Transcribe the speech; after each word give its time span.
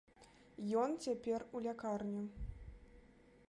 Ён 0.83 0.95
цяпер 1.07 1.45
у 1.59 1.61
лякарні. 1.65 2.23